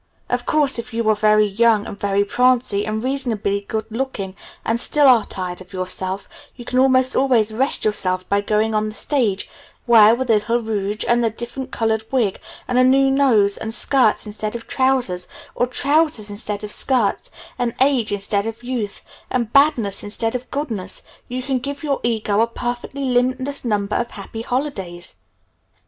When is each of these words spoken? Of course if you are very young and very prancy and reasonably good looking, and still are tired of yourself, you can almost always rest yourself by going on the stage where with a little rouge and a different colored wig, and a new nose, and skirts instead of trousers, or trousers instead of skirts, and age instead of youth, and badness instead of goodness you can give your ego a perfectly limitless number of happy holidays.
Of 0.31 0.47
course 0.47 0.79
if 0.79 0.95
you 0.95 1.07
are 1.09 1.13
very 1.15 1.45
young 1.45 1.85
and 1.85 1.95
very 1.95 2.23
prancy 2.25 2.87
and 2.87 3.03
reasonably 3.03 3.61
good 3.61 3.85
looking, 3.91 4.35
and 4.65 4.79
still 4.79 5.05
are 5.07 5.25
tired 5.25 5.61
of 5.61 5.73
yourself, 5.73 6.27
you 6.55 6.65
can 6.65 6.79
almost 6.79 7.15
always 7.15 7.53
rest 7.53 7.85
yourself 7.85 8.27
by 8.27 8.41
going 8.41 8.73
on 8.73 8.89
the 8.89 8.95
stage 8.95 9.47
where 9.85 10.15
with 10.15 10.31
a 10.31 10.33
little 10.33 10.59
rouge 10.59 11.03
and 11.07 11.23
a 11.23 11.29
different 11.29 11.69
colored 11.69 12.03
wig, 12.11 12.39
and 12.67 12.79
a 12.79 12.83
new 12.83 13.11
nose, 13.11 13.57
and 13.57 13.75
skirts 13.75 14.25
instead 14.25 14.55
of 14.55 14.65
trousers, 14.67 15.27
or 15.53 15.67
trousers 15.67 16.31
instead 16.31 16.63
of 16.63 16.71
skirts, 16.71 17.29
and 17.59 17.75
age 17.79 18.11
instead 18.11 18.47
of 18.47 18.63
youth, 18.63 19.03
and 19.29 19.53
badness 19.53 20.01
instead 20.01 20.33
of 20.33 20.49
goodness 20.49 21.03
you 21.27 21.43
can 21.43 21.59
give 21.59 21.83
your 21.83 21.99
ego 22.01 22.41
a 22.41 22.47
perfectly 22.47 23.03
limitless 23.05 23.63
number 23.63 23.97
of 23.97 24.09
happy 24.09 24.41
holidays. 24.41 25.17